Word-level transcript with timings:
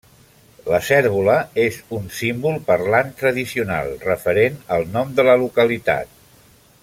La 0.71 0.77
cérvola 0.85 1.35
és 1.63 1.77
un 1.99 2.07
símbol 2.19 2.57
parlant 2.71 3.13
tradicional, 3.21 3.93
referent 4.09 4.59
al 4.77 4.91
nom 4.97 5.17
de 5.21 5.27
la 5.31 5.41
localitat. 5.45 6.21